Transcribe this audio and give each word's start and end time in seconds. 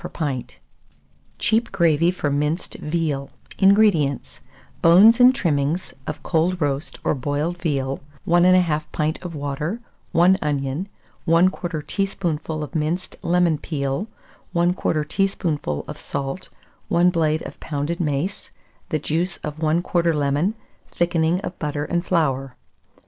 per 0.03 0.09
pint. 0.09 0.57
CHEAP 1.37 1.71
GRAVY 1.71 2.09
FOR 2.09 2.31
MINCED 2.31 2.73
VEAL. 2.81 3.27
443. 3.59 3.67
INGREDIENTS. 3.69 4.41
Bones 4.81 5.19
and 5.19 5.35
trimmings 5.35 5.93
of 6.07 6.23
cold 6.23 6.59
roast 6.59 6.97
or 7.03 7.13
boiled 7.13 7.61
veal, 7.61 7.99
1 8.25 8.41
1/2 8.43 8.85
pint 8.91 9.21
of 9.21 9.35
water, 9.35 9.79
1 10.11 10.39
onion, 10.41 10.89
1/4 11.27 11.85
teaspoonful 11.85 12.63
of 12.63 12.73
minced 12.73 13.15
lemon 13.21 13.59
peel, 13.59 14.07
1/4 14.55 15.07
teaspoonful 15.07 15.85
of 15.87 15.99
salt, 15.99 16.49
1 16.87 17.11
blade 17.11 17.43
of 17.43 17.59
pounded 17.59 17.99
mace, 17.99 18.49
the 18.89 18.97
juice 18.97 19.37
of 19.43 19.57
1/4 19.59 20.15
lemon; 20.15 20.55
thickening 20.89 21.39
of 21.41 21.59
butter 21.59 21.85
and 21.85 22.03
flour. 22.03 22.55